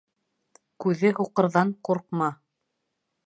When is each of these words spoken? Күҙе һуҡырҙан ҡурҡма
Күҙе 0.85 1.11
һуҡырҙан 1.19 1.73
ҡурҡма 1.89 2.31